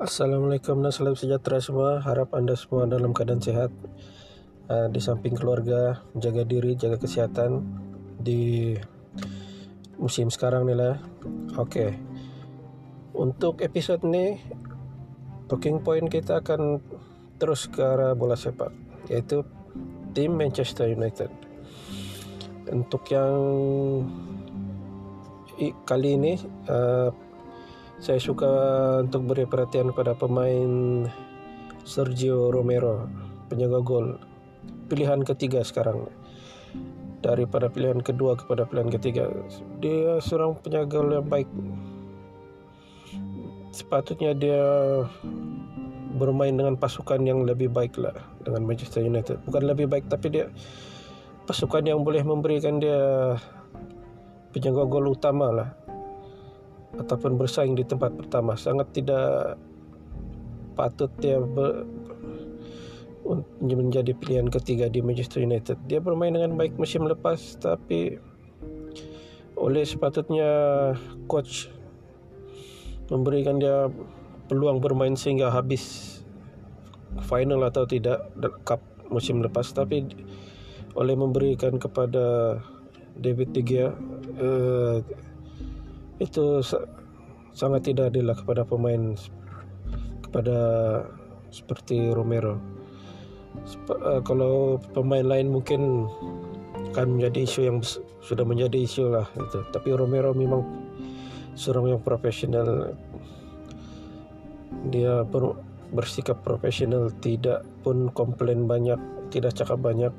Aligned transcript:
Assalamualaikum 0.00 0.80
dan 0.80 0.96
salam 0.96 1.12
sejahtera 1.12 1.60
semua. 1.60 2.00
Harap 2.00 2.32
anda 2.32 2.56
semua 2.56 2.88
dalam 2.88 3.12
keadaan 3.12 3.44
sehat. 3.44 3.68
Uh, 4.64 4.88
di 4.88 4.96
samping 4.96 5.36
keluarga, 5.36 6.00
jaga 6.16 6.40
diri, 6.48 6.72
jaga 6.72 6.96
kesihatan 6.96 7.60
di 8.16 8.72
musim 10.00 10.32
sekarang 10.32 10.64
ni 10.64 10.72
lah. 10.72 10.96
Okey. 11.52 12.00
Untuk 13.12 13.60
episod 13.60 14.00
ni, 14.00 14.40
talking 15.52 15.84
point 15.84 16.08
kita 16.08 16.40
akan 16.40 16.80
terus 17.36 17.68
ke 17.68 17.84
arah 17.84 18.16
bola 18.16 18.40
sepak, 18.40 18.72
iaitu 19.12 19.44
tim 20.16 20.32
Manchester 20.32 20.88
United. 20.88 21.28
Untuk 22.72 23.04
yang 23.12 23.36
kali 25.84 26.16
ini, 26.16 26.40
uh, 26.72 27.12
saya 28.00 28.16
suka 28.16 28.48
untuk 29.04 29.28
beri 29.28 29.44
perhatian 29.44 29.92
pada 29.92 30.16
pemain 30.16 31.04
Sergio 31.84 32.48
Romero, 32.48 33.04
penjaga 33.52 33.84
gol. 33.84 34.16
Pilihan 34.88 35.20
ketiga 35.20 35.60
sekarang. 35.60 36.08
Daripada 37.20 37.68
pilihan 37.68 38.00
kedua 38.00 38.40
kepada 38.40 38.64
pilihan 38.64 38.88
ketiga. 38.88 39.28
Dia 39.84 40.16
seorang 40.24 40.56
penjaga 40.64 40.88
gol 40.88 41.12
yang 41.12 41.28
baik. 41.28 41.48
Sepatutnya 43.76 44.32
dia 44.32 44.64
bermain 46.16 46.56
dengan 46.56 46.80
pasukan 46.80 47.20
yang 47.20 47.44
lebih 47.44 47.68
baik 47.68 48.00
lah 48.00 48.16
dengan 48.40 48.64
Manchester 48.64 49.04
United. 49.04 49.44
Bukan 49.44 49.62
lebih 49.68 49.92
baik 49.92 50.08
tapi 50.08 50.32
dia 50.32 50.48
pasukan 51.44 51.84
yang 51.84 52.00
boleh 52.00 52.24
memberikan 52.24 52.80
dia 52.80 53.36
penjaga 54.56 54.88
gol 54.88 55.14
utama 55.14 55.52
lah 55.52 55.68
ataupun 57.00 57.40
bersaing 57.40 57.72
di 57.72 57.84
tempat 57.88 58.12
pertama 58.12 58.54
sangat 58.60 58.92
tidak 58.92 59.56
patut 60.76 61.08
dia 61.18 61.40
ber, 61.40 61.88
menjadi 63.60 64.12
pilihan 64.16 64.48
ketiga 64.52 64.92
di 64.92 65.00
Manchester 65.00 65.40
United. 65.44 65.80
Dia 65.88 66.00
bermain 66.04 66.32
dengan 66.32 66.56
baik 66.56 66.76
musim 66.76 67.08
lepas 67.08 67.56
tapi 67.56 68.20
oleh 69.60 69.84
sepatutnya 69.84 70.50
coach 71.28 71.68
memberikan 73.12 73.60
dia 73.60 73.92
peluang 74.48 74.80
bermain 74.80 75.14
sehingga 75.14 75.52
habis 75.52 76.16
final 77.28 77.66
atau 77.66 77.84
tidak 77.84 78.30
cup 78.64 78.80
musim 79.10 79.42
lepas 79.42 79.66
tapi 79.74 80.06
oleh 80.94 81.14
memberikan 81.14 81.76
kepada 81.76 82.58
David 83.18 83.52
De 83.52 83.62
Gea 83.62 83.90
uh, 84.40 84.98
itu 86.20 86.60
sangat 87.56 87.90
tidak 87.90 88.12
adil 88.14 88.30
lah 88.30 88.36
kepada 88.36 88.62
pemain 88.62 89.16
kepada 90.22 90.58
seperti 91.50 92.14
Romero. 92.14 92.60
Uh, 93.90 94.22
kalau 94.22 94.78
pemain 94.94 95.26
lain 95.26 95.50
mungkin 95.50 96.06
akan 96.94 97.18
menjadi 97.18 97.42
isu 97.42 97.60
yang 97.66 97.78
sudah 98.22 98.46
menjadi 98.46 98.78
isu 98.78 99.10
lah 99.10 99.26
itu. 99.34 99.66
Tapi 99.74 99.90
Romero 99.96 100.30
memang 100.30 100.62
seorang 101.58 101.96
yang 101.96 102.00
profesional. 102.04 102.94
Dia 104.94 105.26
ber, 105.26 105.58
bersikap 105.90 106.46
profesional, 106.46 107.10
tidak 107.18 107.66
pun 107.82 108.06
komplain 108.14 108.70
banyak, 108.70 108.96
tidak 109.34 109.58
cakap 109.58 109.82
banyak. 109.82 110.14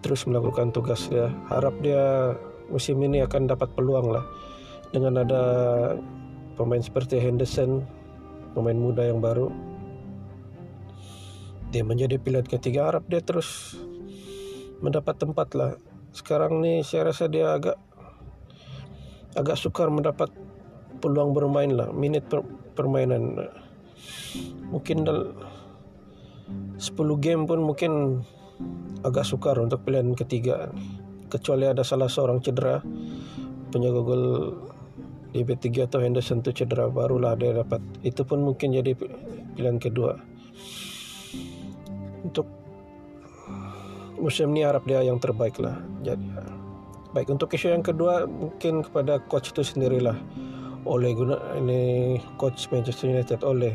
Terus 0.00 0.24
melakukan 0.24 0.72
tugas 0.72 1.04
dia. 1.12 1.28
Harap 1.52 1.76
dia 1.84 2.32
musim 2.68 3.00
ini 3.04 3.24
akan 3.24 3.48
dapat 3.48 3.72
peluang 3.72 4.12
lah. 4.12 4.24
Dengan 4.88 5.20
ada 5.20 5.42
pemain 6.56 6.80
seperti 6.80 7.20
Henderson 7.20 7.84
pemain 8.56 8.74
muda 8.74 9.04
yang 9.04 9.20
baru 9.20 9.52
dia 11.68 11.84
menjadi 11.84 12.16
pilihan 12.16 12.48
ketiga 12.48 12.88
Arab 12.88 13.04
dia 13.06 13.20
terus 13.20 13.76
mendapat 14.80 15.20
tempat 15.20 15.48
lah. 15.52 15.72
Sekarang 16.16 16.64
ni 16.64 16.80
saya 16.80 17.12
rasa 17.12 17.28
dia 17.28 17.54
agak 17.54 17.76
agak 19.36 19.60
sukar 19.60 19.92
mendapat 19.92 20.32
peluang 20.98 21.36
bermain 21.36 21.68
lah 21.68 21.92
minit 21.92 22.24
per, 22.26 22.40
permainan. 22.72 23.52
Mungkin 24.72 25.04
dal 25.04 25.36
10 26.80 26.96
game 27.20 27.44
pun 27.44 27.60
mungkin 27.60 28.24
agak 29.04 29.28
sukar 29.28 29.60
untuk 29.60 29.84
pilihan 29.84 30.16
ketiga 30.16 30.72
kecuali 31.28 31.68
ada 31.68 31.84
salah 31.84 32.08
seorang 32.08 32.40
cedera 32.40 32.80
penjaga 33.68 34.00
gol 34.00 34.24
di 35.28 35.44
B3 35.44 35.84
atau 35.84 36.00
Henderson 36.00 36.40
tu 36.40 36.50
cedera 36.56 36.88
barulah 36.88 37.36
dia 37.36 37.52
dapat. 37.52 37.84
Itu 38.00 38.24
pun 38.24 38.42
mungkin 38.42 38.72
jadi 38.72 38.96
pilihan 39.54 39.76
kedua. 39.76 40.16
Untuk 42.24 42.48
musim 44.18 44.50
ni 44.50 44.66
harap 44.66 44.82
dia 44.82 44.98
yang 45.06 45.22
terbaik 45.22 45.62
lah 45.62 45.78
jadi 46.02 46.18
baik 47.14 47.32
untuk 47.32 47.54
isu 47.54 47.72
yang 47.72 47.84
kedua 47.86 48.28
mungkin 48.28 48.84
kepada 48.84 49.22
coach 49.30 49.50
itu 49.54 49.64
sendirilah. 49.64 50.16
Oleh 50.84 51.12
guna 51.16 51.36
ini 51.58 52.16
coach 52.36 52.68
Manchester 52.70 53.10
United 53.10 53.40
oleh. 53.44 53.74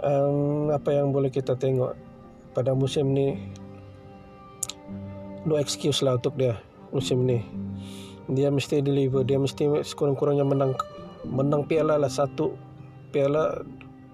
Um, 0.00 0.72
apa 0.72 0.96
yang 0.96 1.12
boleh 1.12 1.28
kita 1.28 1.60
tengok 1.60 1.92
pada 2.56 2.72
musim 2.72 3.12
ni 3.12 3.36
no 5.44 5.56
excuse 5.56 6.04
lah 6.04 6.20
untuk 6.20 6.36
dia 6.36 6.58
musim 6.92 7.24
ni. 7.24 7.40
Dia 8.30 8.52
mesti 8.52 8.78
deliver 8.84 9.26
dia 9.26 9.40
mesti 9.40 9.82
sekurang-kurangnya 9.82 10.46
menang 10.46 10.72
menang 11.26 11.66
piala 11.66 11.98
lah 11.98 12.10
satu 12.10 12.54
piala 13.10 13.64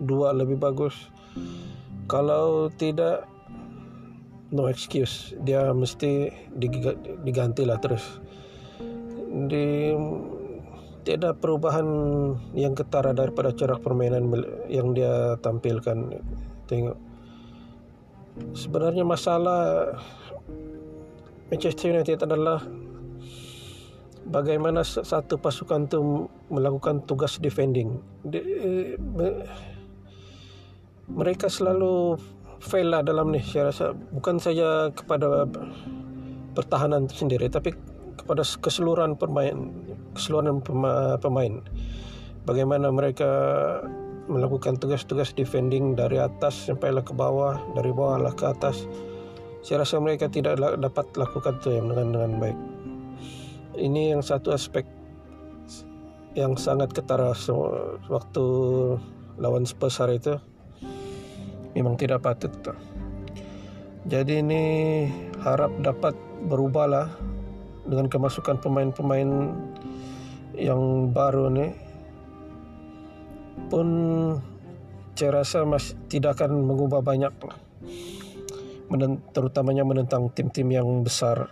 dua 0.00 0.32
lebih 0.32 0.56
bagus. 0.60 0.94
Kalau 2.06 2.70
tidak 2.78 3.26
no 4.54 4.70
excuse. 4.70 5.34
Dia 5.42 5.74
mesti 5.74 6.30
diganti 7.24 7.62
lah 7.66 7.78
terus. 7.82 8.22
Di 9.50 9.92
tidak 11.06 11.38
perubahan 11.38 11.86
yang 12.58 12.74
ketara 12.74 13.14
daripada 13.14 13.54
cara 13.54 13.78
permainan 13.78 14.26
yang 14.66 14.94
dia 14.94 15.38
tampilkan. 15.42 16.18
Tengok. 16.66 16.98
Sebenarnya 18.52 19.06
masalah 19.06 19.94
Manchester 21.46 21.94
United 21.94 22.26
adalah 22.26 22.58
bagaimana 24.26 24.82
satu 24.82 25.38
pasukan 25.38 25.86
itu 25.86 26.26
melakukan 26.50 27.06
tugas 27.06 27.38
defending. 27.38 28.02
De, 28.26 28.42
me, 28.98 29.46
mereka 31.06 31.46
selalu 31.46 32.18
fail 32.58 32.90
lah 32.90 33.06
dalam 33.06 33.30
ni 33.30 33.38
saya 33.46 33.70
rasa. 33.70 33.94
Bukan 33.94 34.42
saja 34.42 34.90
kepada 34.90 35.46
pertahanan 36.58 37.06
itu 37.06 37.22
sendiri 37.22 37.46
tapi 37.46 37.76
kepada 38.18 38.42
keseluruhan 38.42 39.14
pemain 39.14 39.70
keseluruhan 40.18 40.64
pemain. 41.22 41.62
Bagaimana 42.42 42.90
mereka 42.90 43.30
melakukan 44.26 44.78
tugas-tugas 44.82 45.30
defending 45.38 45.94
dari 45.94 46.18
atas 46.18 46.66
sampai 46.66 46.90
ke 46.98 47.14
bawah 47.14 47.62
dari 47.78 47.94
bawah 47.94 48.18
lah 48.18 48.34
ke 48.34 48.50
atas 48.50 48.90
saya 49.64 49.82
rasa 49.82 50.00
mereka 50.02 50.26
tidak 50.28 50.58
dapat 50.58 51.06
lakukan 51.16 51.60
itu 51.60 51.78
dengan 51.80 52.12
dengan 52.12 52.32
baik. 52.40 52.58
Ini 53.76 54.16
yang 54.16 54.22
satu 54.24 54.56
aspek 54.56 54.88
yang 56.36 56.56
sangat 56.56 56.92
ketara 56.92 57.32
waktu 58.08 58.44
lawan 59.40 59.64
Spurs 59.64 60.00
hari 60.00 60.20
itu 60.20 60.36
memang 61.76 61.96
tidak 61.96 62.24
patut. 62.24 62.52
Jadi 64.06 64.40
ini 64.40 64.62
harap 65.42 65.72
dapat 65.82 66.14
berubahlah 66.46 67.10
dengan 67.88 68.06
kemasukan 68.06 68.60
pemain-pemain 68.60 69.52
yang 70.56 71.12
baru 71.12 71.52
ni 71.52 71.68
pun 73.68 73.88
saya 75.16 75.42
rasa 75.42 75.64
masih 75.64 75.96
tidak 76.12 76.40
akan 76.40 76.64
mengubah 76.64 77.00
banyak 77.00 77.32
lah 77.40 77.56
terutamanya 79.34 79.82
menentang 79.82 80.30
tim-tim 80.32 80.70
yang 80.70 80.88
besar. 81.02 81.50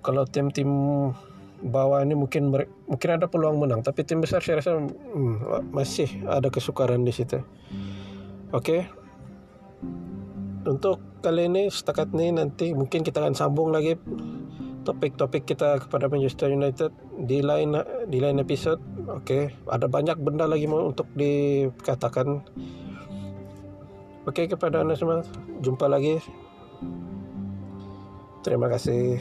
Kalau 0.00 0.24
tim-tim 0.24 0.68
bawah 1.60 2.00
ini 2.00 2.16
mungkin 2.16 2.48
mungkin 2.88 3.10
ada 3.12 3.28
peluang 3.28 3.60
menang, 3.60 3.84
tapi 3.84 4.00
tim 4.08 4.24
besar 4.24 4.40
saya 4.40 4.64
rasa 4.64 4.80
hmm, 4.80 5.68
masih 5.70 6.08
ada 6.24 6.48
kesukaran 6.48 7.04
di 7.04 7.12
situ. 7.12 7.44
Oke. 8.50 8.64
Okay. 8.64 8.80
Untuk 10.60 11.00
kali 11.24 11.48
ini 11.48 11.72
setakat 11.72 12.12
ini 12.16 12.36
nanti 12.36 12.76
mungkin 12.76 13.00
kita 13.00 13.24
akan 13.24 13.32
sambung 13.32 13.72
lagi 13.72 13.96
topik-topik 14.84 15.48
kita 15.48 15.80
kepada 15.80 16.08
Manchester 16.08 16.52
United 16.52 16.92
di 17.16 17.44
lain 17.44 17.76
di 18.08 18.18
lain 18.20 18.40
episode. 18.40 18.80
Oke, 19.08 19.24
okay. 19.24 19.42
ada 19.68 19.88
banyak 19.88 20.16
benda 20.20 20.48
lagi 20.48 20.68
untuk 20.68 21.08
dikatakan. 21.16 22.44
Oke 24.30 24.46
okay, 24.46 24.54
kepada 24.54 24.86
anda 24.86 24.94
semua. 24.94 25.26
Jumpa 25.58 25.90
lagi. 25.90 26.22
Terima 28.46 28.70
kasih 28.70 29.18